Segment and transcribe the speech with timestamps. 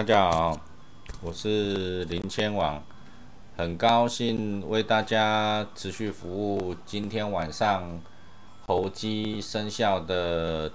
[0.00, 0.58] 大家好，
[1.20, 2.82] 我是林千网，
[3.58, 6.74] 很高兴为大家持续服务。
[6.86, 8.00] 今天晚上
[8.66, 10.72] 猴鸡生肖的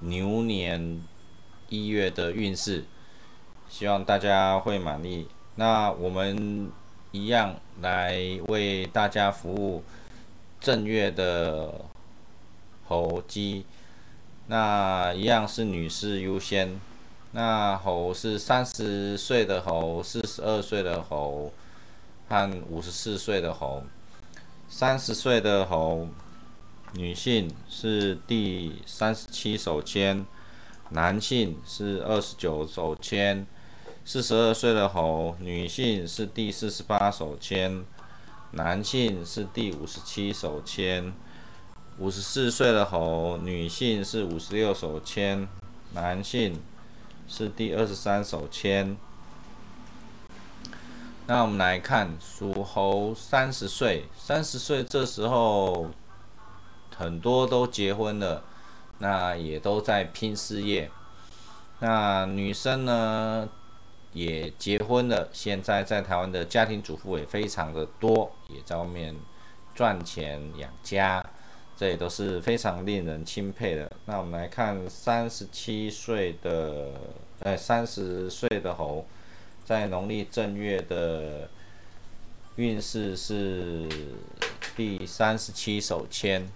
[0.00, 1.00] 牛年
[1.70, 2.84] 一月的运势，
[3.66, 5.26] 希望大家会满意。
[5.54, 6.70] 那我们
[7.12, 9.82] 一样来为大家服务
[10.60, 11.72] 正月的
[12.86, 13.64] 猴鸡，
[14.48, 16.78] 那一样是女士优先。
[17.36, 21.52] 那猴是三十岁的猴，四十二岁的猴
[22.30, 23.82] 和五十四岁的猴。
[24.70, 26.08] 三十岁的猴，
[26.94, 30.24] 女性是第三十七手签，
[30.88, 33.46] 男性是二十九手签。
[34.02, 37.84] 四十二岁的猴，女性是第四十八手签，
[38.52, 41.12] 男性是第五十七手签。
[41.98, 45.46] 五十四岁的猴，女性是五十六手签，
[45.92, 46.58] 男性。
[47.28, 48.96] 是第二十三手签。
[51.26, 55.90] 那我们来看属猴三十岁，三十岁这时候
[56.96, 58.44] 很多都结婚了，
[58.98, 60.90] 那也都在拼事业。
[61.80, 63.48] 那女生呢
[64.12, 69.14] 也结婚了，现在在台湾的家庭主妇也非常的多，也在外面
[69.74, 71.24] 赚钱养家。
[71.76, 73.90] 这也都是非常令人钦佩的。
[74.08, 76.92] 那我们来看三十七岁的，
[77.40, 79.04] 呃，三十岁的猴，
[79.64, 81.48] 在农历正月的
[82.54, 83.88] 运势是
[84.76, 86.48] 第三十七手签。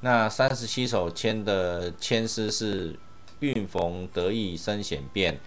[0.00, 2.98] 那三十七手签的签诗是：
[3.38, 5.38] 运逢得意生显变，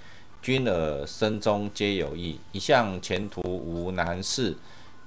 [0.42, 4.56] 君尔身中皆有意，一向前途无难事，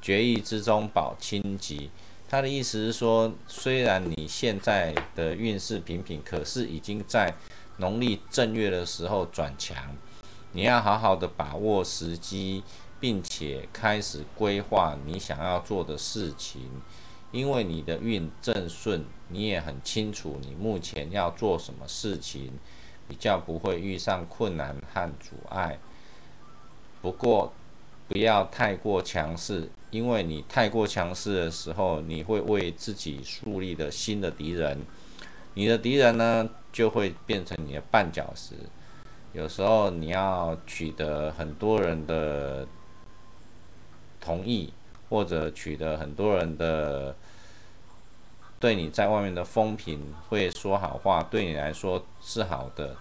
[0.02, 1.90] 决意之中保清吉。
[2.32, 7.34] 他的意思是说，虽然你现在的运势平平，可是已经在
[7.76, 9.94] 农历正月的时候转强，
[10.52, 12.64] 你要好好的把握时机，
[12.98, 16.62] 并且开始规划你想要做的事情，
[17.32, 22.50] 因为你的运正顺，你也很清楚你目前要做什么事情，
[23.06, 25.78] 比较不会遇上困难和阻碍。
[27.02, 27.52] 不过，
[28.12, 34.78] 不要太过强势，因为你太过强势的时候，你会为自己树立的新的敌人，
[35.54, 38.54] 你的敌人呢就会变成你的绊脚石。
[39.32, 42.66] 有时候你要取得很多人的
[44.20, 44.74] 同意，
[45.08, 47.16] 或者取得很多人的
[48.60, 52.94] 对你在外面的风评，会说好话，对你来说是好的。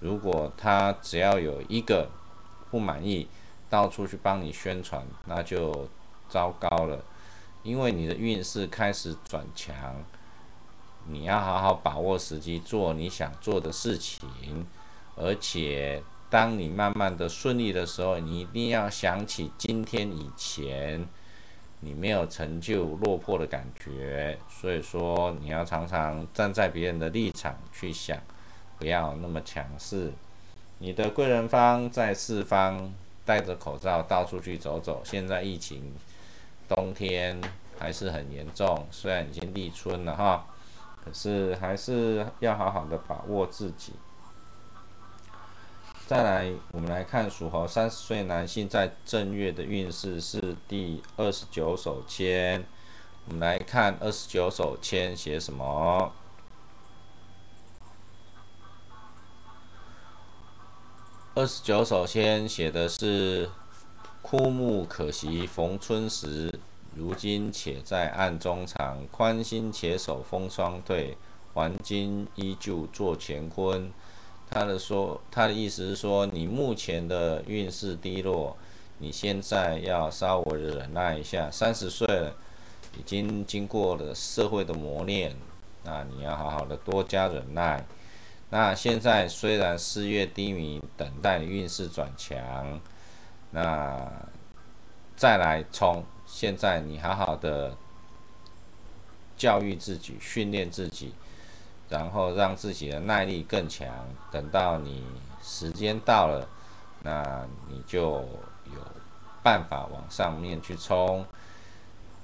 [0.00, 2.10] 如果他只要有一个
[2.68, 3.28] 不满意，
[3.68, 5.88] 到处去帮你宣传，那就
[6.28, 7.04] 糟糕了，
[7.62, 9.74] 因为你的运势开始转强，
[11.08, 14.66] 你要好好把握时机做你想做的事情，
[15.16, 21.04] 而且当你慢慢的顺利的时候，你一定要想起今天以前
[21.80, 28.16] 你没有成就落魄的感觉，所以说你要常常站在别人的立场去想，
[28.78, 30.12] 不要那么强势，
[30.78, 32.92] 你的贵人方在四方。
[33.26, 35.02] 戴着口罩到处去走走。
[35.04, 35.92] 现在疫情
[36.66, 37.38] 冬天
[37.78, 40.46] 还是很严重，虽然已经立春了哈，
[41.04, 43.92] 可是还是要好好的把握自己。
[46.06, 52.64] 再来，我们来看属猴三十岁男性在正月的运势是第二十九手签。
[53.26, 56.12] 我们来看二十九手签写什么。
[61.36, 63.50] 二十九首先写的是
[64.22, 66.50] “枯木可惜逢春时，
[66.94, 69.06] 如今且在暗中藏。
[69.08, 71.14] 宽心且守风霜退，
[71.52, 73.92] 还今依旧做乾坤。”
[74.48, 78.56] 他的说，他的意思是说，你目前的运势低落，
[78.96, 81.50] 你现在要稍微忍耐一下。
[81.50, 82.34] 三十岁了，
[82.98, 85.36] 已经经过了社会的磨练，
[85.84, 87.84] 那你要好好的多加忍耐。
[88.58, 92.80] 那现在虽然四月低迷，等待运势转强，
[93.50, 94.10] 那
[95.14, 96.02] 再来冲。
[96.24, 97.76] 现在你好好的
[99.36, 101.12] 教育自己，训练自己，
[101.90, 103.86] 然后让自己的耐力更强。
[104.32, 105.04] 等到你
[105.42, 106.48] 时间到了，
[107.02, 108.26] 那你就
[108.64, 108.80] 有
[109.42, 111.22] 办法往上面去冲。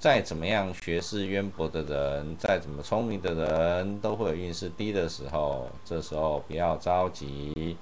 [0.03, 5.71] 再怎么样学识渊博的人，再怎么聪明的人，都会有运势低的时候。
[5.85, 7.77] 这时候不要着急，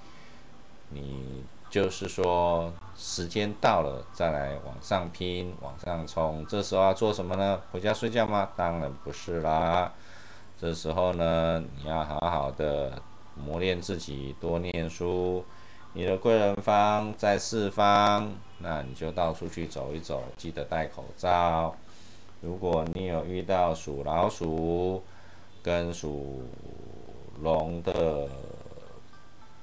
[0.90, 6.44] 你就是说时间到了再来往上拼、往上冲。
[6.46, 7.58] 这时候要做什么呢？
[7.72, 8.50] 回家睡觉吗？
[8.54, 9.90] 当然不是啦。
[10.60, 13.00] 这时候呢，你要好好的
[13.34, 15.42] 磨练自己，多念书，
[15.94, 21.74] 你的贵人方在四方，那你就到处去走一走，记得戴口罩。
[22.40, 25.02] 如果你有遇到属老鼠
[25.62, 26.42] 跟属
[27.42, 28.26] 龙的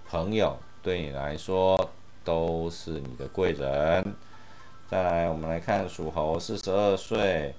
[0.07, 1.89] 朋友，对你来说
[2.24, 4.03] 都是你的贵人。
[4.89, 7.53] 再来，我们来看属猴，四十二岁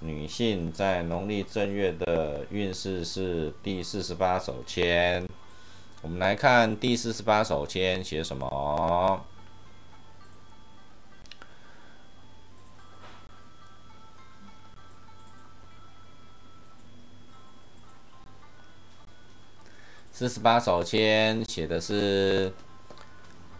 [0.00, 5.24] 女性，在农历正月的运势是第四十八手签。
[6.02, 8.46] 我们来看第四十八手签写什么。
[20.18, 22.50] 四十八首签写的是。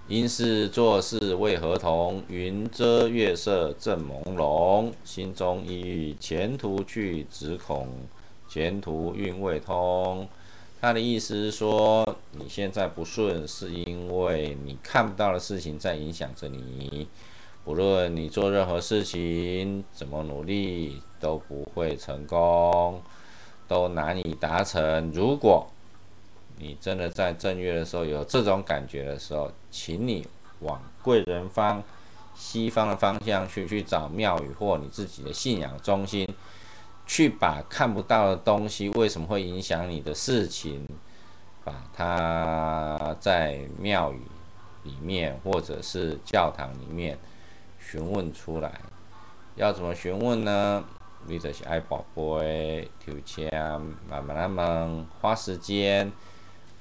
[0.09, 7.89] 因是做事未合同，云遮月色正朦胧，心中抑郁，前途去，只恐
[8.49, 10.27] 前途运未通。
[10.81, 17.07] 他的意思是说，你现在不顺，是因为你看不到的事情在影响着你。
[17.67, 23.03] 不论你做任何事情，怎么努力都不会成功，
[23.69, 25.11] 都难以达成。
[25.13, 25.67] 如果
[26.59, 30.27] 你真的在正月的时候有这种感觉的时候，请你
[30.61, 31.83] 往贵人方、
[32.35, 36.27] 西方的方向去，去找庙宇或你自己的信仰中心，
[37.07, 40.87] 去把看不到的东西为什么会影响你的事情，
[41.63, 44.23] 把它在庙宇
[44.85, 47.19] 里面或者是教堂里面
[47.79, 48.81] 询问出来。
[49.57, 50.85] 要怎么询问呢？
[51.29, 53.51] 你就是爱宝贝、抽签，
[54.09, 56.13] 慢慢慢慢花时间。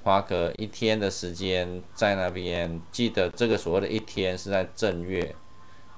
[0.06, 5.34] 花个一天的时间在那边，记得这个所谓的一天是在正月，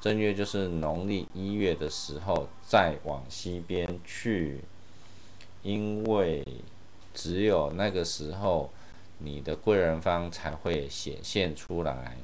[0.01, 4.65] 正月就是农历一月的时候，再往西边去，
[5.63, 6.43] 因为
[7.13, 8.71] 只有那个时候，
[9.19, 12.17] 你的贵人方才会显现出来。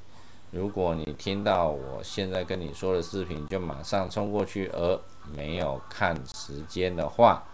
[0.53, 4.99] 如果你听到我现在跟你说的视频，就马上冲过去，而
[5.37, 7.45] 没有看时间的话，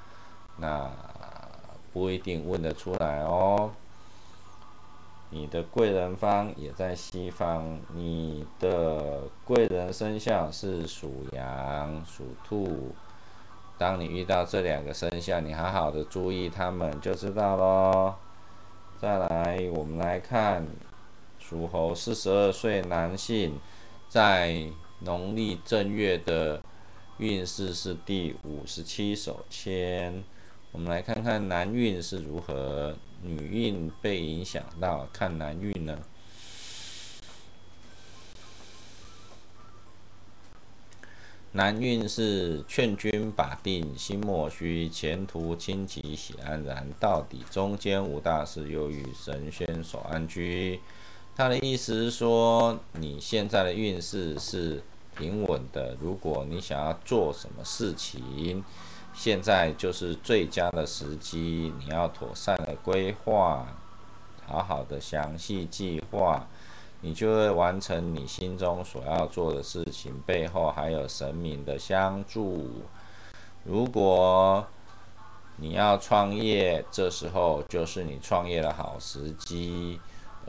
[0.59, 0.89] 那
[1.93, 3.73] 不一定问得出来哦。
[5.33, 12.93] 你的贵人方也在西方，你的贵人生肖是属羊、属兔。
[13.79, 18.19] 当你遇到这两个生肖，你好好的注意他们就知道咯。
[19.01, 20.67] 再来，我们来看
[21.39, 23.59] 属猴四十二岁男性，
[24.09, 24.67] 在
[24.99, 26.61] 农历正月的
[27.19, 30.25] 运势是第五十七手签。
[30.73, 32.97] 我们来看看男运是如何。
[33.23, 35.99] 女运被影响到，看男运呢。
[41.53, 50.79] 男运是劝君把定，心莫虚，前途清吉喜安然，到底中间无大事，又遇神仙守安居。
[51.37, 54.81] 他的意思是说，你现在的运势是
[55.17, 58.65] 平稳的，如果你想要做什么事情。
[59.23, 63.67] 现在就是最佳的时机，你要妥善的规划，
[64.47, 66.47] 好好的详细计划，
[67.03, 70.19] 你就会完成你心中所要做的事情。
[70.25, 72.67] 背后还有神明的相助。
[73.63, 74.67] 如果
[75.57, 80.01] 你要创业，这时候就是你创业的好时机，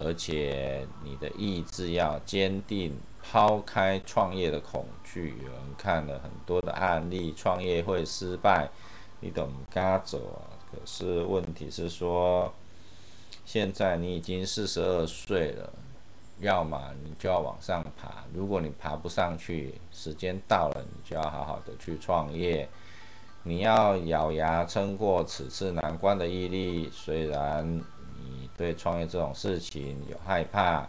[0.04, 2.98] 而且你的意志要坚定。
[3.24, 8.68] 抛开创业的恐惧，有人看了很多的案例，创业会失败，
[9.20, 10.58] 你懂嘎走啊。
[10.72, 12.52] 可是问题是说，
[13.46, 15.72] 现在你已经四十二岁了，
[16.40, 18.24] 要么你就要往上爬。
[18.34, 22.68] 如果你爬不上去，时间到了，你就要好好的去创业。
[23.44, 26.90] 你要咬牙撑过此次难关的毅力。
[26.92, 27.82] 虽然
[28.24, 30.82] 你对创业这种事情有害怕，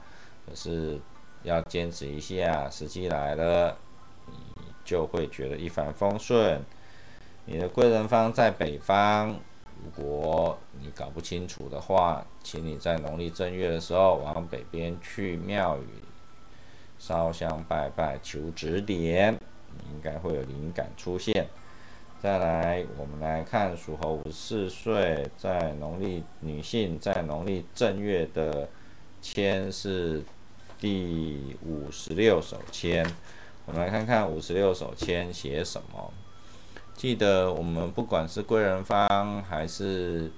[0.47, 1.01] 可是。
[1.45, 3.77] 要坚持一下，时机来了，
[4.29, 4.35] 你
[4.85, 6.63] 就会觉得一帆风顺。
[7.47, 9.35] 你的贵人方在北方，
[9.83, 15.89] 如果你搞不清楚的话，请你在农历正月的时候往北边去庙宇
[16.97, 19.37] 烧香拜拜，求指点，
[19.93, 21.49] 应该会有灵感出现。
[22.23, 28.69] 再来，我们来看属猴五十四岁，在农历女性在农历正月的
[29.21, 30.23] 签是。
[30.79, 33.09] 第五十六手签，
[33.67, 36.13] 我们来看看五十六手签写什么。
[36.97, 40.33] 记得我们不管是贵人方还是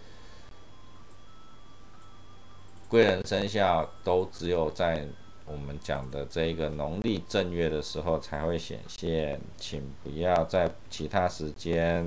[2.90, 5.06] 贵人生肖，都只有在
[5.46, 12.06] 我们讲的这个农历正月的时候才会显现，请不要在其他时间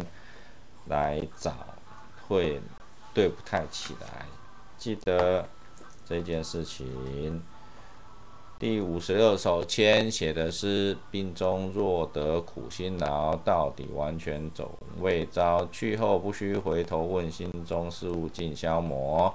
[0.87, 1.53] 来找，
[2.27, 2.59] 会
[3.13, 4.25] 对不太起来。
[4.77, 5.47] 记得
[6.05, 7.41] 这件事情。
[8.59, 15.63] 第五十六首签写的是：病中若得苦辛劳，到底完全走未招。
[15.71, 19.31] 去后不须回头问，心中事物尽消磨。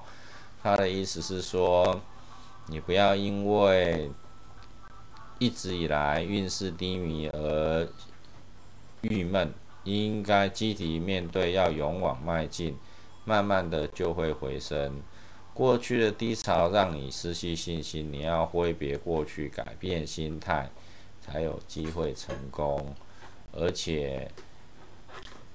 [0.61, 2.01] 他的意思是说，
[2.67, 4.09] 你不要因为
[5.39, 7.87] 一直以来运势低迷而
[9.01, 9.53] 郁闷，
[9.83, 12.77] 应该积极面对，要勇往迈进，
[13.25, 15.01] 慢慢的就会回升。
[15.53, 20.71] 过去的低潮让你失去信心，你要挥别过去，改变心态，
[21.21, 22.95] 才有机会成功。
[23.51, 24.31] 而且，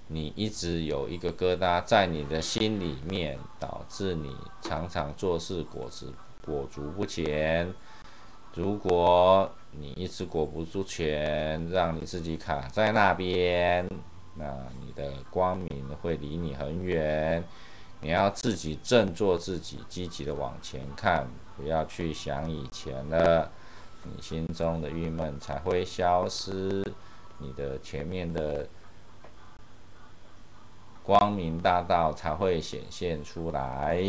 [0.07, 6.13] 你一直有一个疙瘩在你的心里面，导致你常常做事果子
[6.49, 7.71] 裹足不前。
[8.55, 13.87] 如果你一直裹不出前，让你自己卡在那边，
[14.35, 14.47] 那
[14.81, 17.45] 你的光明会离你很远。
[18.01, 23.51] 你要自己振作自己，积极的往前看，不要去想以前了，
[24.05, 26.83] 你心中的郁闷才会消失，
[27.39, 28.67] 你的前面的
[31.03, 34.03] 光明大道才会显现出来。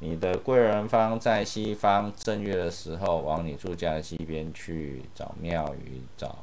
[0.00, 6.38] 你的贵人方在西方正月的时候，往你住家的西边去找庙宇、找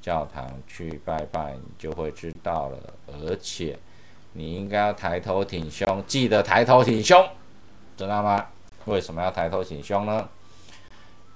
[0.00, 2.78] 教堂去拜拜，你就会知道了，
[3.08, 3.78] 而且。
[4.34, 7.28] 你应该要抬头挺胸，记得抬头挺胸，
[7.98, 8.46] 知道吗？
[8.86, 10.26] 为什么要抬头挺胸呢？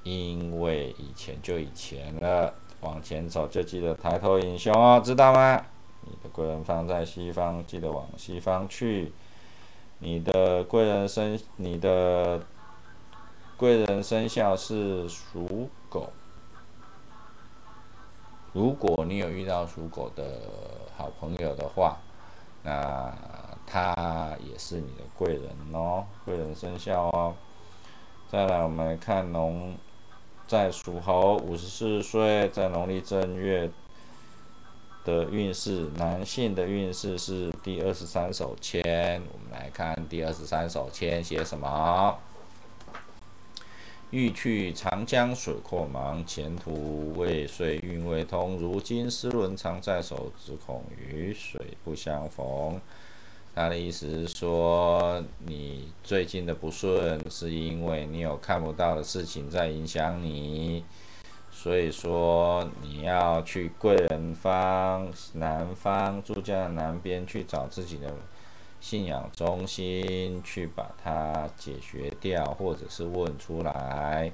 [0.03, 5.63] 因为以前就以前了，往前走就记得抬头挺胸哦，知道吗？
[6.03, 9.13] 你的贵人方在西方，记得往西方去。
[9.99, 12.41] 你的贵人生，你的
[13.57, 16.11] 贵人生肖是属狗。
[18.53, 20.41] 如果你有遇到属狗的
[20.97, 21.97] 好朋友的话，
[22.63, 23.13] 那
[23.67, 27.35] 他也是你的贵人哦，贵人生肖哦。
[28.31, 29.75] 再来，我们看龙
[30.47, 33.71] 在属猴，五十四岁，在农历正月
[35.07, 38.83] 的运势，男性的运势是第二十三手签。
[39.33, 42.19] 我们来看第二十三手签写什么？
[44.11, 48.57] 欲去长江水阔茫，前途未遂运未通。
[48.57, 52.81] 如今丝纶常在手，只恐与水不相逢。
[53.55, 60.85] 他的意思是说，你最近的不顺，是因为你有看不到的事情在影响你。
[61.59, 68.13] 所以说，你要去贵人方南方，住家的南边去找自己的。
[68.79, 74.31] 信仰中心去把它解决掉，或者是问出来，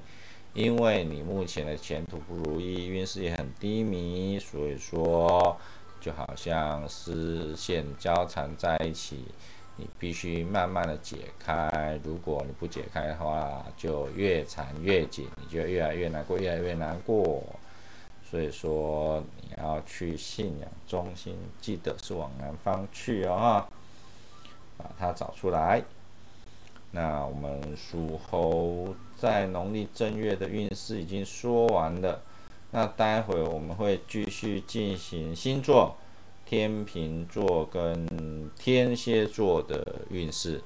[0.53, 5.57] 因为你目前的前途不如意，运势也很低迷，所以说
[5.99, 9.25] 就好像丝线交缠在一起，
[9.75, 11.99] 你必须慢慢的解开。
[12.03, 17.43] 如果你不解开的话，就越缠越紧，你就越来越难过，越来越难过。
[18.29, 23.65] 所以说你要去信仰中心，记得是往南方去哦。
[24.75, 25.81] 把它找出来。
[26.91, 32.21] 那我们属猴在农历正月的运势已经说完了。
[32.71, 35.95] 那待会我们会继续进行星座，
[36.53, 40.61] 天平座跟天蝎座的运势。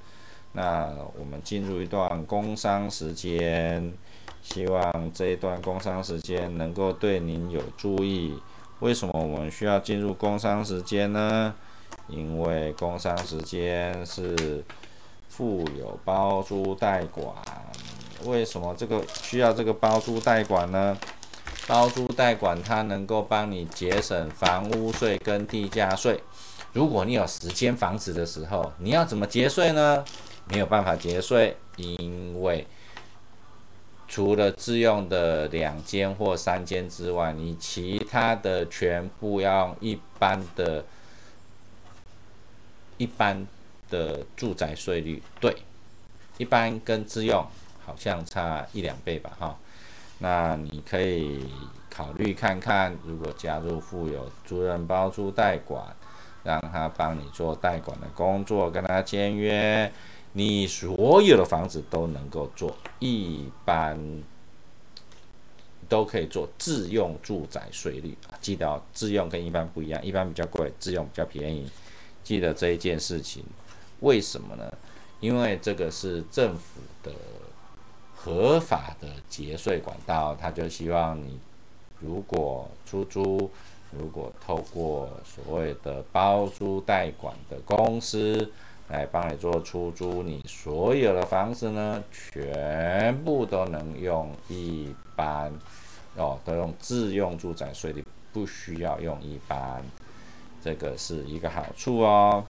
[0.51, 3.93] 那我们进入一段工商时间，
[4.41, 8.37] 希望这一段工商时间能够对您有注意。
[8.81, 11.55] 为什么我们需要进入工商时间呢？
[12.09, 14.61] 因为工商时间是
[15.29, 17.33] 富有包租代管，
[18.25, 20.97] 为什么这个需要这个包租代管呢？
[21.67, 26.23] 包租代管它能够帮你节省房屋税跟地价税。
[26.73, 30.03] 如果你有十间房子的时候，你要怎么节税呢？
[30.45, 32.65] 没有办法节税，因为
[34.07, 40.85] 除了自用的两间或三间之外，你其他的全部要用一般的。
[42.99, 43.45] 一般
[43.91, 45.55] 的住宅税率，对，
[46.39, 47.45] 一般跟自用
[47.85, 49.55] 好像差一两倍吧，哈。
[50.19, 51.45] 那你可以
[51.89, 55.95] 考虑看看，如果加入富有租人包租代管，
[56.43, 59.91] 让他帮你做代管的工作，跟他签约，
[60.33, 63.99] 你所有的房子都能够做，一般
[65.89, 68.37] 都可以做自用住宅税率啊。
[68.41, 71.69] 记得自用跟一般不一样，一般比较贵，自用比较便宜。
[72.23, 73.43] 记得这一件事情，
[73.99, 74.71] 为什么呢？
[75.19, 77.11] 因为这个是政府的
[78.27, 81.39] 合法的节税管道，他就希望你
[82.01, 83.49] 如果出租，
[83.97, 88.51] 如果透过所谓的包租代管的公司
[88.89, 95.49] 来帮你做出租，你所有的房子呢，全部都能用一般
[96.17, 98.03] 哦，都用自用住宅税率，
[98.33, 99.81] 不需要用一般，
[100.61, 102.43] 这个是一个好处哦。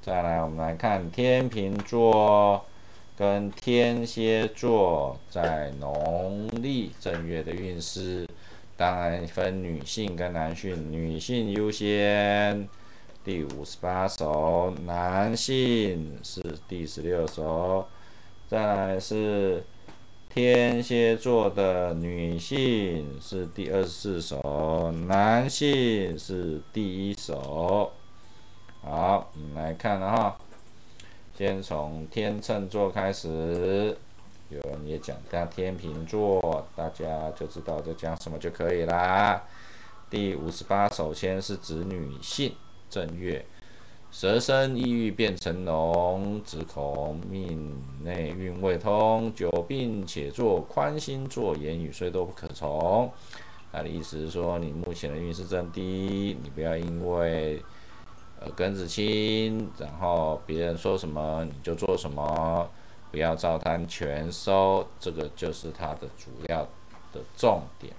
[0.00, 2.64] 再来，我们来看天秤座
[3.16, 8.28] 跟天蝎座在农历正月的运势，
[8.76, 12.68] 当然分女性跟男性，女性优先。
[13.24, 17.86] 第五十八首，男性是第十六首，
[18.48, 19.64] 再来是
[20.28, 27.92] 天蝎座的女性是第二十四首，男性是第一首。
[28.82, 30.36] 好，我们来看了哈，
[31.36, 33.96] 先从天秤座开始，
[34.50, 39.42] 有人也讲到天秤座，大家就知道在讲什么就可以啦。
[40.08, 42.52] 第五十八首先是指女性。
[42.88, 43.44] 正月，
[44.12, 53.10] 蛇身抑郁变成龙，只恐命内运未通，久病且坐宽心坐，言语虽多不可从。
[53.72, 57.60] 他的意思是说，你目前的运势正低，你不要因为
[58.44, 62.68] 耳根子清，然后别人说什么你就做什么，
[63.10, 66.62] 不要照单全收，这个就是他的主要
[67.12, 67.92] 的重点。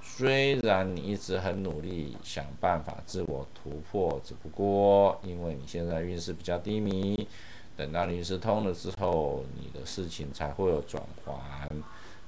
[0.00, 7.28] 虽然你一直很努力想办法自我突破，只不过因为你现在运势比较低迷，
[7.76, 11.68] 等到运势通了之后，你的事情才会有转还。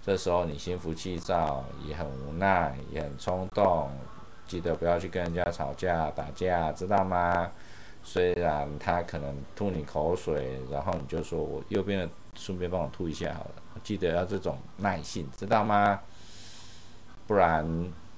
[0.04, 3.90] 这时候你心浮气躁，也很无奈，也很冲动。
[4.50, 7.48] 记得不要去跟人家吵架打架，知道吗？
[8.02, 13.50] 虽然他可能吐你口水，然后你就说我右边的顺便帮我吐一下好了。
[13.84, 16.00] 记得要这种耐性，知道吗？
[17.28, 17.64] 不然，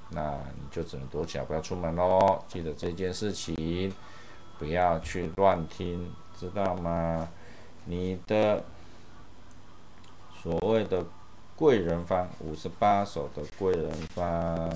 [0.08, 2.42] 那你就只能躲起来，不要出门喽。
[2.48, 3.92] 记得这件事情，
[4.58, 7.28] 不要去乱听，知道吗？
[7.84, 8.64] 你的
[10.42, 11.04] 所谓的
[11.56, 14.70] 贵人方，五十八手的贵人方，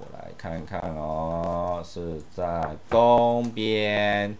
[0.00, 4.34] 我来看看哦，是在东边。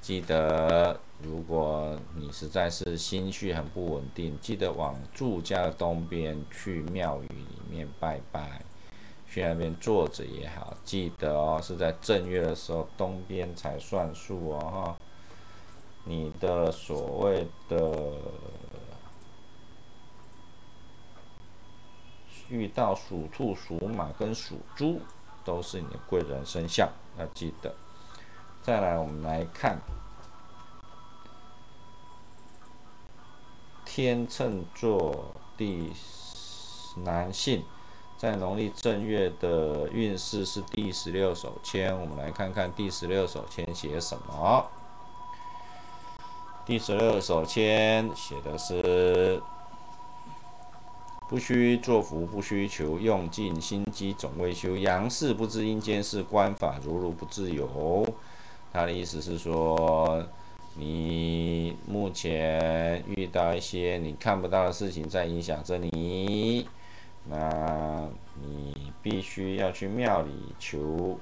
[0.00, 8.60] 记得，如果你实在是心绪很不稳定，记得往住家的东边去庙宇里面拜拜，
[9.28, 10.76] 去那边坐着也好。
[10.84, 14.96] 记得哦，是在正月的时候东边才算数哦哈。
[16.04, 17.78] 你的所谓的
[22.52, 25.00] 遇到属兔、属马跟属猪，
[25.42, 26.86] 都是你的贵人生肖，
[27.18, 27.74] 要记得。
[28.60, 29.78] 再来，我们来看
[33.86, 35.90] 天秤座第
[36.98, 37.64] 男性
[38.18, 41.98] 在农历正月的运势是第十六手签。
[41.98, 44.66] 我们来看看第十六手签写什么。
[46.64, 49.42] 第十六手签写的是：
[51.32, 54.76] 不须作福，不须求，用尽心机总未休。
[54.76, 58.06] 阳世不知阴间事，官法如如不自由。
[58.70, 60.22] 他的意思是说，
[60.76, 66.68] 你目前遇到一些你看不到的事情在影响着你，
[67.24, 68.06] 那
[68.42, 71.18] 你必须要去庙里求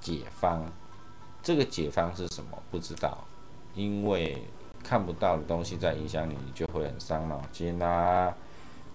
[0.00, 0.64] 解方。
[1.42, 2.62] 这个解方是什么？
[2.70, 3.18] 不知道，
[3.74, 4.42] 因为
[4.90, 8.34] 看不到的东西在影响你，就会很伤脑筋啦。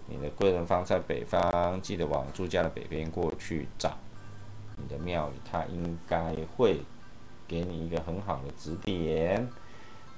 [0.07, 3.97] 你的贵人方在北方，记得往住家的北边过去找。
[4.75, 6.81] 你的庙宇，它应该会
[7.47, 9.47] 给你一个很好的指点。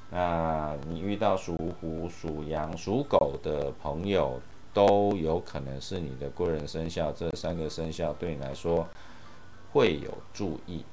[0.10, 4.42] 那你遇到属虎、属羊、属狗的朋友，
[4.74, 7.12] 都有可能是你的贵人生肖。
[7.12, 8.88] 这三个生肖对你来说
[9.74, 10.84] 会有注意。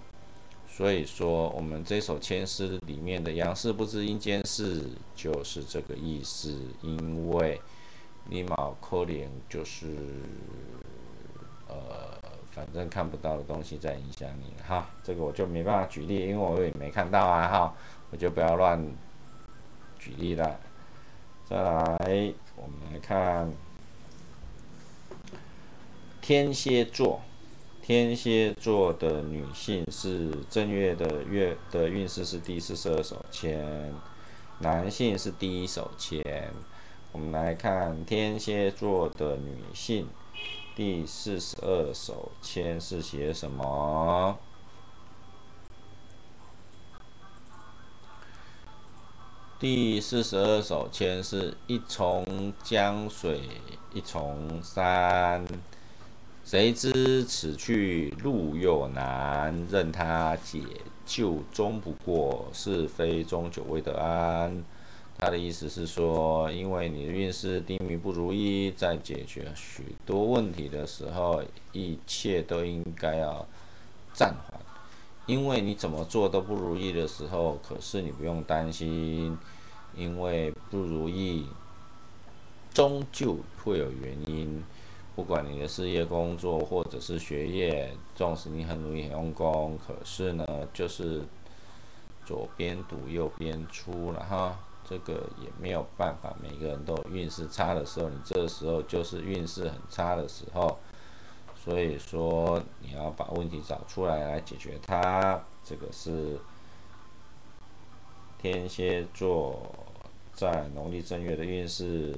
[0.77, 6.59] 所以说，我们这首签诗里面的“阳事不知阴间事”就是这个意思。
[6.83, 7.61] 因为
[8.29, 9.87] 你卯可怜就是
[11.69, 12.13] 呃。
[12.55, 17.75] 反正看不到的东西在影响你哈，这个我就没办法举例，因为我也没看到啊哈，
[18.13, 18.81] 我就不要乱
[19.99, 20.61] 举例了。
[21.51, 23.53] 再来，我们来看
[26.23, 27.21] 天蝎座，
[27.87, 33.93] 天蝎座的女性是正月的月的运势是第四十二手签，
[34.61, 36.51] 男性是第一手签。
[37.13, 40.09] 我们来看天蝎座的女性。
[40.75, 44.39] 第四十二首签是写什么？
[49.61, 53.43] 第四十二首签是一重江水
[53.93, 55.47] 一重山，
[56.45, 60.61] 谁知此去路又难，任他解
[61.07, 64.63] 救终不过，是非终究未得安。
[65.17, 73.47] 他的意思是说，因为你的运势低迷不如意，在解决许多问题的时候，一切都应该要
[74.13, 74.61] 暂缓。
[75.25, 79.39] 因为你怎么做都不如意的时候，可是你不用担心，
[79.97, 81.47] 因为不如意
[82.75, 84.63] 终究会有原因。
[85.15, 91.23] 不管你的事业、工作或者是学业，纵使你很努力、很用功，可是呢，就是
[92.27, 96.35] 左边堵右边出，了哈这个也没有办法。
[96.43, 100.79] 每个人都有运势差的时候，你这个时候就是运势很差的时候。
[101.57, 105.41] 所以说，你要把问题找出来来解决它。
[105.65, 106.39] 这个是
[108.39, 109.63] 天蝎座
[110.35, 112.15] 在农历正月的运势。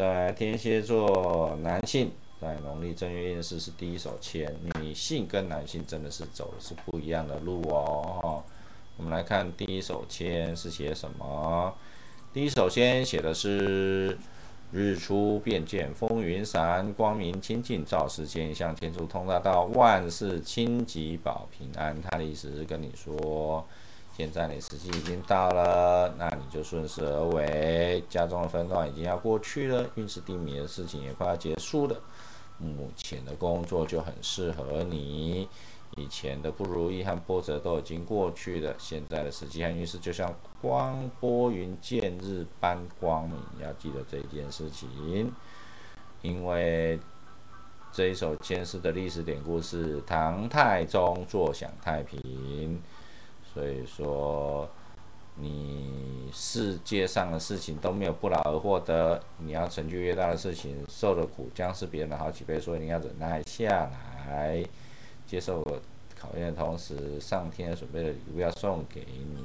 [0.00, 2.10] 在天蝎座男性
[2.40, 8.42] 在农历正月运势是第一手签，女性跟男性真的是走的是不一样的路哦。
[8.96, 11.74] 我们来看第一手签是写什么？
[12.32, 14.16] 第一手签写的是
[14.72, 21.94] 日出便见风云散，光明清净照世间，向天出通大道，万事清吉保平安。
[22.00, 23.66] 他的意思是跟你说。
[24.20, 28.04] 现在你时机已经到了，那你就顺势而为。
[28.06, 31.98] 家中的纷乱已经要过去了，运势低迷的事情也快要结束了。
[32.58, 35.48] 目前的工作就很适合你，
[35.96, 38.74] 以前的不如意和波折都已经过去了。
[38.76, 40.30] 现在的时机和运势就像
[40.60, 45.32] 光波云见日般光明，要记得这件事情。
[46.20, 47.00] 因为
[47.90, 52.78] 这一首监视的历史典故是唐太宗坐享太平。
[53.52, 54.68] 所以说，
[55.34, 59.20] 你世界上的事情都没有不劳而获的。
[59.38, 63.90] 你要成就越大的事情，受的苦将是别人的好几倍，所以你要忍耐下
[64.28, 64.64] 来，
[65.26, 65.62] 接受
[66.16, 69.44] 考验的同时，上天准备的礼物要送给你。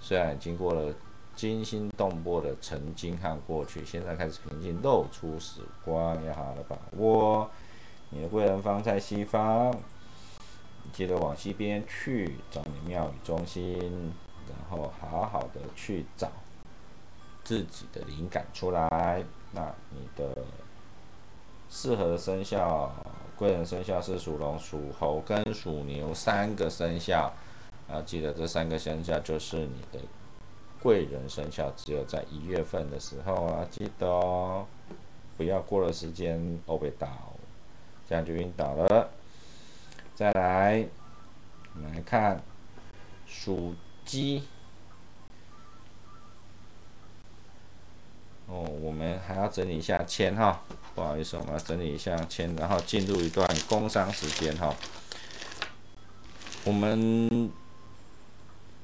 [0.00, 0.92] 虽然经过了
[1.36, 7.48] 惊心动魄的曾经和过去，现在开始平静，露出曙光，要好好的把握。
[8.10, 9.72] 你的贵人方在西方。
[10.92, 14.12] 记得往西边去找你庙宇中心，
[14.46, 16.30] 然后好好的去找
[17.42, 19.24] 自己的灵感出来。
[19.52, 20.36] 那你的
[21.70, 22.92] 适合的生肖，
[23.36, 27.32] 贵人生肖是属龙、属猴跟属牛三个生肖。
[27.88, 29.98] 啊，记得这三个生肖就是你的
[30.82, 34.66] 贵人生肖，只有在一月份的时候啊，记得哦，
[35.36, 37.08] 不要过了时间哦被倒，
[38.08, 39.10] 这样就晕倒了。
[40.14, 40.86] 再来，
[41.74, 42.42] 我们来看
[43.26, 44.42] 属鸡。
[48.46, 50.60] 哦，我们还要整理一下签哈，
[50.94, 54.74] 不好意思，我们要整理一下签，然后进入一段工商时间哈。
[56.64, 57.50] 我们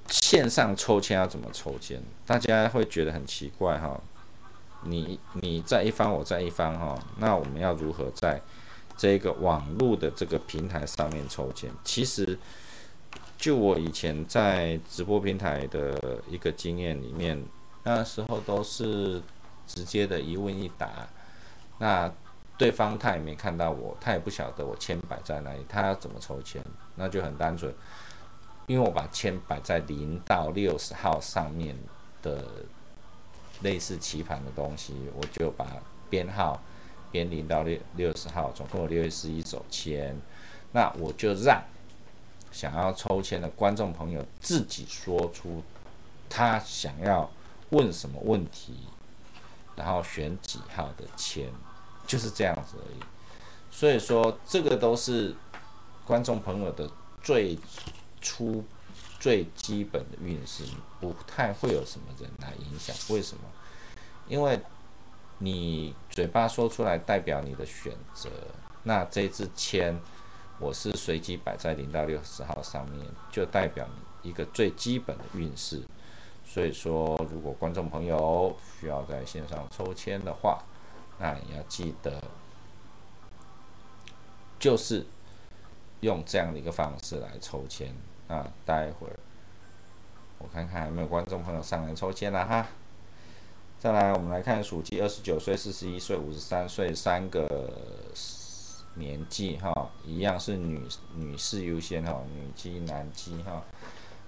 [0.08, 2.00] 线上抽签要怎么抽签？
[2.26, 4.00] 大家会觉得很奇怪哈。
[4.84, 8.40] 你你在一方，我在一方哈，那我们要如何在？
[8.98, 12.36] 这个网络的这个平台上面抽签，其实
[13.36, 17.40] 就我以前在直播平台的一个经验里面，
[17.84, 19.22] 那时候都是
[19.68, 21.08] 直接的一问一答，
[21.78, 22.12] 那
[22.58, 26.60] 对方他也没看到我，他也不晓得我签摆在哪里，他要怎么抽签，
[26.96, 27.72] 那就很单纯，
[28.66, 31.76] 因为我把签摆在零到六十号上面
[32.20, 32.44] 的
[33.62, 35.64] 类似棋盘的东西，我就把
[36.10, 36.60] 编号。
[37.10, 40.16] 编零到六六十号，总共有六十一手签。
[40.72, 41.62] 那我就让
[42.52, 45.62] 想要抽签的观众朋友自己说出
[46.28, 47.30] 他想要
[47.70, 48.74] 问什么问题，
[49.76, 51.48] 然后选几号的签，
[52.06, 53.00] 就是这样子而已。
[53.70, 55.34] 所以说，这个都是
[56.06, 56.90] 观众朋友的
[57.22, 57.58] 最
[58.20, 58.64] 初
[59.18, 60.64] 最基本的运势，
[61.00, 62.94] 不太会有什么人来影响。
[63.14, 63.42] 为什么？
[64.28, 64.60] 因为。
[65.38, 68.28] 你嘴巴说出来代表你的选择，
[68.82, 69.98] 那这支签
[70.58, 73.86] 我是随机摆在零到六十号上面，就代表
[74.22, 75.82] 你一个最基本的运势。
[76.44, 80.64] 所以说，如果观众朋友需要在线上抽签的话，
[81.18, 82.20] 那你要记得，
[84.58, 85.06] 就是
[86.00, 87.94] 用这样的一个方式来抽签。
[88.28, 89.18] 啊，待会儿
[90.38, 92.66] 我看看有没有观众朋友上来抽签了哈。
[93.80, 97.72] 再来，我们来看属鸡，二十九岁、四十一岁、五十三岁三个
[98.94, 100.82] 年纪哈，一样是女
[101.14, 103.62] 女士优先哈，女鸡男鸡哈，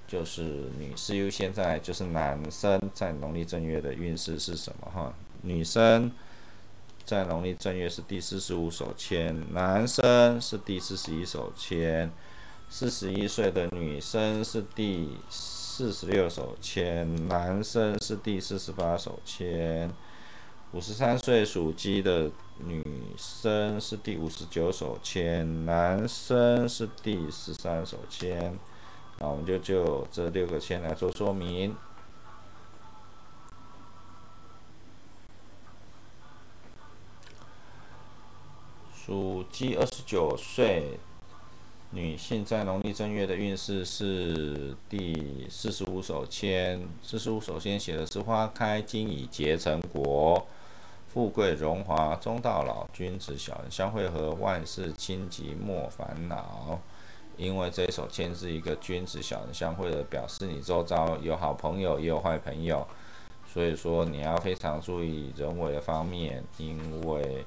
[0.07, 0.43] 就是
[0.79, 1.53] 女士优先。
[1.53, 5.13] 再来就是男生在农历正月的运势是什么哈？
[5.43, 6.13] 女生
[7.05, 12.09] 在农历正月是第四十五手签，男生是第四十一手签。
[12.69, 15.17] 四十一岁的女生是第。
[15.81, 19.91] 四十六手签，男生是第四十八手签，
[20.73, 22.85] 五十三岁属鸡的女
[23.17, 28.59] 生是第五十九手签，男生是第十三手签。
[29.21, 31.75] 那我们就就这六个签来做说明。
[38.95, 41.01] 属鸡二十九岁。
[41.93, 50.47] 女性在农历正月的运势是第四十五手签，四十五首先写的是花开今已结成果，
[51.09, 56.79] 富贵荣华终到老，君子小人相会合，万事清吉莫烦恼。
[57.37, 62.87] 因为这一手签是一个君子小人相会的，表示你周遭有好朋友也有坏朋友，
[63.53, 67.45] 所以说你要非常注意人为的方面，因为。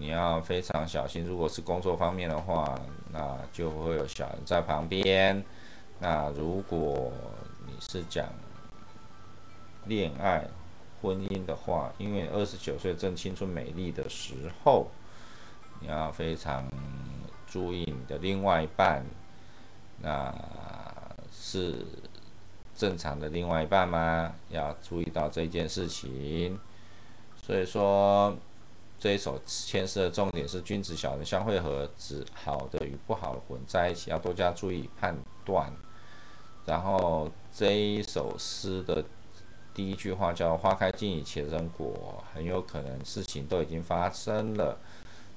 [0.00, 2.74] 你要非常小心，如果是工作方面的话，
[3.12, 5.44] 那就会有小人在旁边。
[5.98, 7.12] 那如果
[7.66, 8.26] 你是讲
[9.84, 10.48] 恋爱、
[11.02, 14.86] 婚姻的话，因为二十九岁正青春美丽的时候，
[15.80, 16.66] 你要非常
[17.46, 19.04] 注意你的另外一半，
[20.00, 20.34] 那
[21.30, 21.84] 是
[22.74, 24.32] 正常的另外一半吗？
[24.48, 26.58] 要注意到这件事情。
[27.44, 28.34] 所以说。
[29.00, 35.72] 这一首牵涉的重点是君子小人相会合，指好的与不好的混在一起，要多加注意判断。
[36.66, 39.02] 然后这一首诗的
[39.72, 44.78] 第一句话叫“花开尽已且成果”，很有可能事情都已经发生了，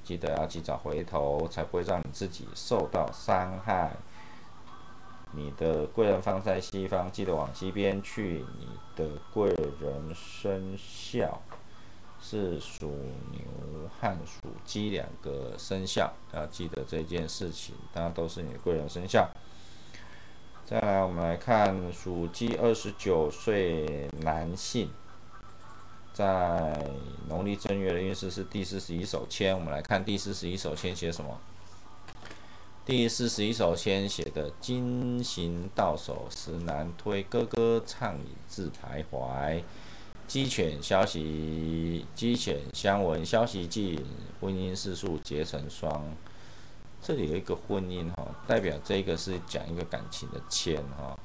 [0.03, 3.95] 记得要及早回头，才不会让你自己受到伤害。
[5.31, 8.45] 你的贵人放在西方，记得往西边去。
[8.59, 9.47] 你的贵
[9.79, 11.41] 人生肖。
[12.23, 12.87] 是属
[13.31, 13.41] 牛
[13.99, 19.29] 和属鸡两个生肖，要记得这件事情，大家都是你的贵人生肖。
[20.65, 24.89] 再来，我们来看属鸡二十九岁男性，
[26.13, 26.89] 在
[27.27, 29.53] 农历正月的运势是第四十一手签。
[29.53, 31.37] 我们来看第四十一手签写什么？
[32.85, 39.61] 第四十一手签写的“金行到手时难推，歌歌畅饮自徘徊”。
[40.33, 44.03] 鸡犬消息，鸡犬相闻，消息尽，
[44.41, 46.03] 婚姻世数结成双。
[46.99, 51.15] 这里有一个婚姻哈，代表这个是讲一个感情的签哈。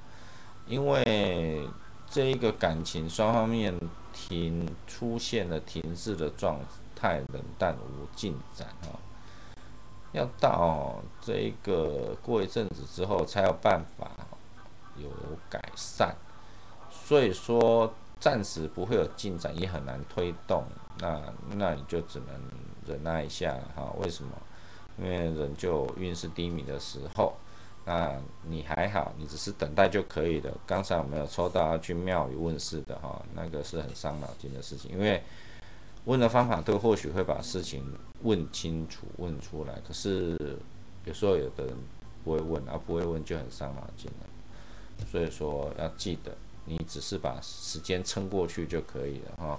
[0.67, 1.67] 因为
[2.11, 3.75] 这一个感情双方面
[4.13, 6.61] 停出现了停滞的状
[6.95, 8.91] 态，冷淡无进展哈。
[10.13, 14.11] 要到这一个过一阵子之后，才有办法
[14.99, 15.09] 有
[15.49, 16.15] 改善。
[16.91, 17.91] 所以说。
[18.21, 20.65] 暂时不会有进展，也很难推动，
[20.99, 21.23] 那
[21.57, 22.29] 那你就只能
[22.87, 23.95] 忍耐一下哈。
[24.01, 24.31] 为什么？
[24.99, 27.35] 因为人就运势低迷的时候，
[27.85, 30.53] 那你还好，你只是等待就可以了。
[30.67, 35.23] 刚才我没有抽到要去庙宇问事的哈，那个是很伤脑筋的事情，因为
[36.05, 37.85] 问的方法都或许会把事情
[38.23, 40.37] 问清楚、问出来，可是
[41.05, 41.77] 有时候有的人
[42.25, 45.07] 不会问，而不会问就很伤脑筋了。
[45.07, 46.37] 所以说要记得。
[46.69, 49.59] 你只是把时间撑过去就可以了哈，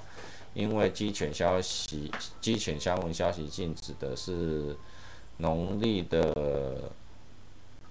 [0.53, 4.77] 因为鸡犬消息、鸡犬相闻消息禁止的是
[5.37, 6.91] 农历的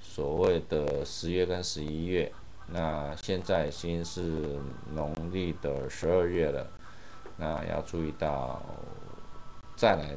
[0.00, 2.30] 所谓的十月跟十一月，
[2.68, 4.60] 那现在已经是
[4.92, 6.70] 农历的十二月了，
[7.38, 8.62] 那要注意到
[9.76, 10.16] 再来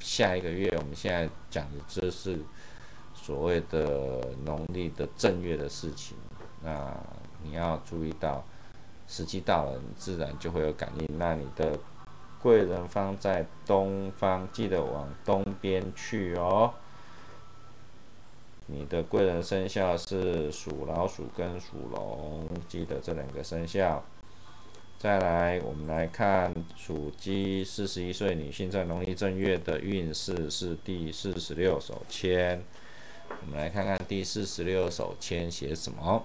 [0.00, 2.40] 下一个月，我们现在讲的这是
[3.14, 6.16] 所谓的农历的正月的事情，
[6.62, 6.92] 那。
[7.42, 8.44] 你要注意到，
[9.06, 11.18] 时机到了，你自然就会有感应。
[11.18, 11.78] 那你的
[12.42, 16.72] 贵人方在东方，记得往东边去哦。
[18.66, 24.02] 你的贵人生肖是属老鼠跟属龙，记得这两个生肖。
[24.96, 32.62] 再来，我们来看属鸡四十一岁女性在农历正月的运势是第四十六手签。
[33.28, 36.22] 我们来看看第四十六手签写什么。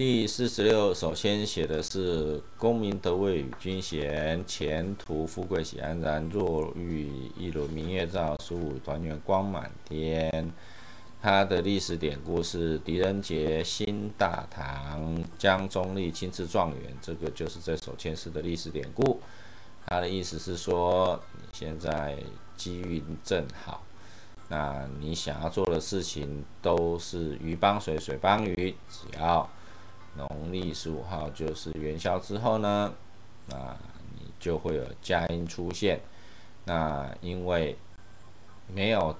[0.00, 6.26] 第四十六首先写的是“功名得位与君贤，前途富贵喜安然。
[6.30, 10.50] 若遇一轮明月照，十五团圆光满天。”
[11.20, 19.20] 他的历史典故是狄仁杰新大唐江中立亲自状元，这个就是这首签诗的历史典故。
[19.86, 22.16] 他的意思是说，你现在
[22.56, 23.82] 机遇正好，
[24.48, 29.46] 那你想要做的事情都是鱼帮水，水帮鱼，只要。
[30.16, 32.92] 农历十五号就是元宵之后呢，
[33.46, 33.76] 那
[34.14, 36.00] 你就会有佳音出现。
[36.64, 37.76] 那因为
[38.66, 39.16] 没有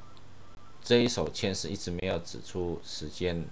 [0.83, 3.45] 这一手签是一直没有指出时间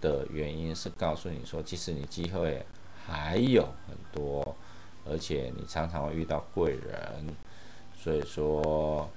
[0.00, 2.64] 的原因，是告诉你说，其实你机会
[3.06, 4.56] 还有很多，
[5.04, 7.26] 而且你常常会遇到贵人，
[7.96, 9.08] 所以说。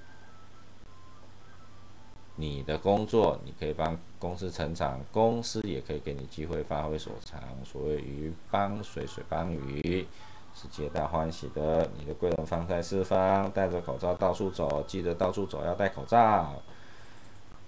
[2.38, 7.42] 你的工作，你可以帮公司成长，公司也可以给你机会发挥所长。
[7.64, 10.06] 所谓鱼帮水，水帮鱼，
[10.54, 11.90] 是皆大欢喜的。
[11.98, 16.62] 你的贵人方在四方，戴着口罩到处走，记得到处走要戴口罩。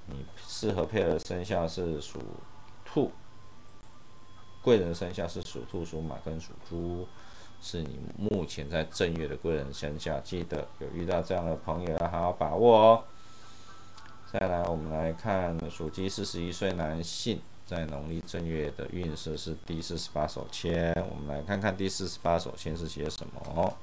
[0.08, 2.20] 你适合配的生肖是属
[2.86, 3.12] 兔，
[4.62, 7.08] 贵人生肖是属兔、属马跟属猪，
[7.62, 10.20] 是你目前在正月的贵人生肖。
[10.20, 13.04] 记得有遇到这样的朋友要好好把握哦。
[14.30, 20.94] 再来，我们来看属鸡四十一岁男性在农历正月的运势是第四十八手签。
[21.10, 23.74] 我们来看看第四十八手签是写什么。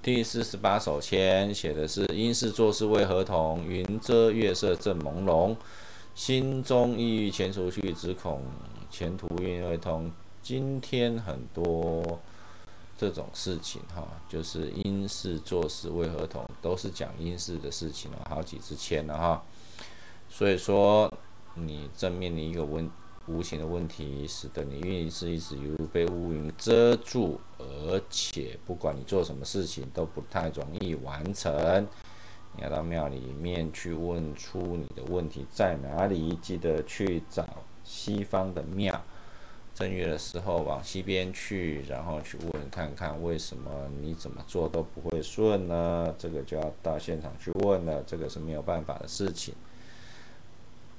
[0.00, 5.56] 第四十八手签写的是：因事做事为合同，云遮月色正朦胧。
[6.16, 8.40] 心中抑郁，前出去，只恐
[8.90, 10.10] 前途运未通。
[10.40, 12.18] 今天很多
[12.96, 19.44] 这种事情哈，就是因事做事为何同，都是讲因事的事情了，好几次签了哈。
[20.30, 21.12] 所以说，
[21.54, 22.90] 你正面临一个问
[23.26, 31.86] 无形的问题，使得你运势一直犹如被乌云遮住，而且不管你做什么事情都不太容易完成。
[32.56, 37.46] 你要到庙里面去问出你的问题在哪里，记得去找
[37.84, 39.00] 西方的庙。
[39.74, 46.14] 正月的时候往西边去，然后去问看看为什么你怎么做都不会顺呢？
[46.16, 49.52] 这个就要到现场去问了，这个是没有办法的事情。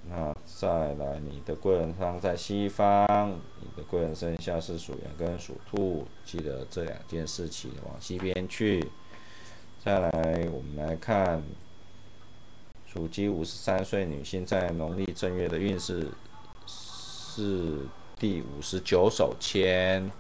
[0.08, 8.88] 那再来，你的贵人方在西方，你的贵人生肖是属羊跟属兔，记得这两件事情往西边去。
[9.88, 10.10] 再来，
[10.52, 11.42] 我们来看
[12.86, 16.10] 属鸡五十三岁女性在农历正月的运势
[16.66, 17.86] 是
[18.20, 20.12] 第五十九手签。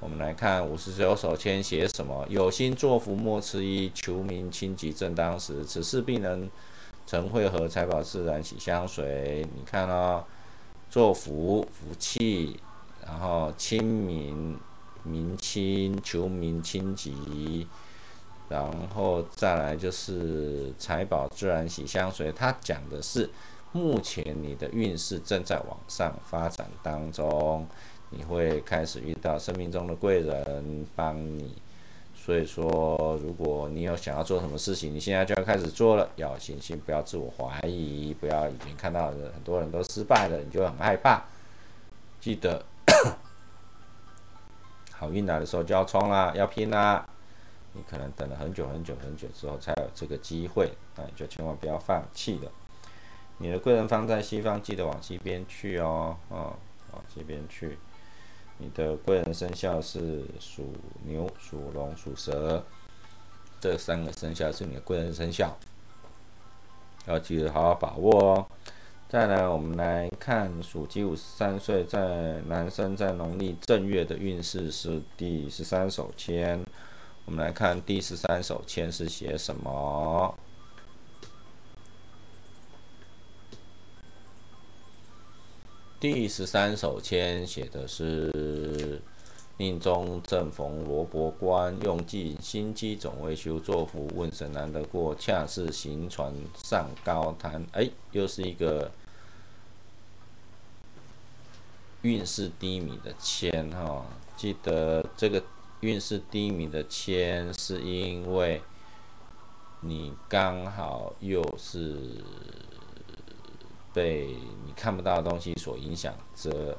[0.00, 2.24] 我们来看五十九手签写什么？
[2.30, 5.62] 有心作福莫迟疑，求名清吉正当时。
[5.66, 6.48] 此事必能
[7.06, 9.46] 成会合，财宝自然喜相随。
[9.54, 10.24] 你看哦，
[10.88, 12.58] 作福福气，
[13.04, 14.56] 然后亲民
[15.02, 17.66] 民亲，求名清吉。
[18.50, 23.30] 然后再来就是财宝自然喜相随，它讲的是
[23.72, 27.66] 目前你的运势正在往上发展当中，
[28.10, 31.54] 你会开始遇到生命中的贵人帮你。
[32.22, 41.24] 所以说，如果你有想要做什么事情，你现在就要开始做了，要有信心，不要自我怀疑，不要已经看到很多人都失败了，你就很害怕。
[42.20, 42.62] 记得
[44.92, 47.08] 好运来的时候就要冲啦，要拼啦。
[47.72, 52.50] 你可能等了很久很久很久之后才有这个机会，那你就千万不要放弃了。
[53.38, 56.54] 你的贵人方在西方，记得往西边去哦，哦，
[56.92, 57.78] 往西边去。
[58.58, 62.62] 你的贵人生肖是属牛、属龙、属蛇，
[63.58, 65.56] 这三个生肖是你的贵人生肖，
[67.06, 68.46] 要记得好好把握哦。
[69.08, 76.62] 再来，我们来看属鸡五十三岁在男生在农历正月的运势是第十三手签。
[77.30, 80.34] 我们来看第十三首签是写什么？
[86.00, 89.00] 第十三首签写的是
[89.56, 98.90] “命中正逢罗伯关，用尽心机总为修作福，问神难得过，恰似行船上高滩。”哎，又是一个
[102.02, 104.04] 运势低迷的签哈，
[104.36, 105.40] 记得这个。
[105.80, 108.62] 运势低迷的签，是因为
[109.80, 112.22] 你刚好又是
[113.92, 116.76] 被你看不到的东西所影响着，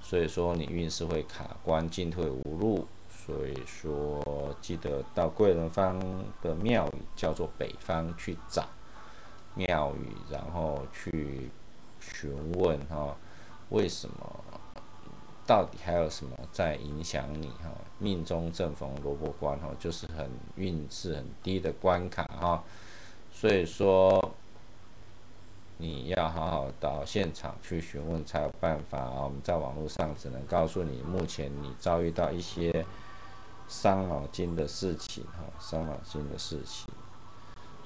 [0.00, 2.86] 所以说你运势会卡关、进退无路。
[3.26, 6.00] 所以说，记得到贵人方
[6.42, 8.66] 的庙宇，叫做北方去找
[9.54, 11.48] 庙宇，然后去
[12.00, 13.14] 询问哈，
[13.68, 14.44] 为什么？
[15.46, 17.70] 到底还有什么在影响你哈？
[17.98, 22.62] 命中正逢萝卜关哈，就是很运势很低的关卡哈。
[23.32, 24.32] 所以说
[25.78, 29.22] 你要好好到现场去询问才有办法啊。
[29.24, 32.84] 我们在网络上只能告诉你，目前你遭遇到一些
[33.68, 36.92] 伤脑筋的事情哈，伤脑筋的事情。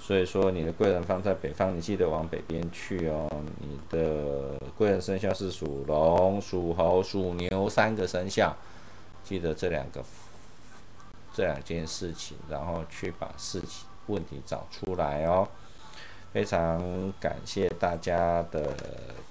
[0.07, 3.27] 所以说你的贵人放在北方，你记得往北边去哦。
[3.59, 8.55] 你的贵人生肖是属龙、属猴、属牛三个生肖，
[9.25, 10.05] 记得这两个
[11.33, 15.49] 这两件事情，然后去把事情问题找出来哦。
[16.35, 18.75] 非常感谢大家的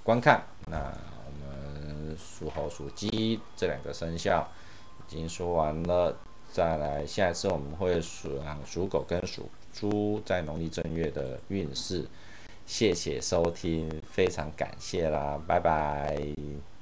[0.02, 0.42] 观看。
[0.66, 0.78] 那
[1.24, 4.44] 我们属猴、属鸡这两个生肖
[5.06, 6.16] 已经说完了，
[6.50, 12.06] 再来下一次我们会属属狗跟属猪在农历正月的运势。
[12.64, 16.73] 谢谢收听，非常感谢啦，拜拜。